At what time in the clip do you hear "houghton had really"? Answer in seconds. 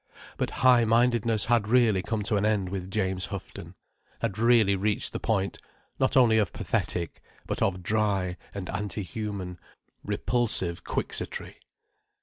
3.27-4.75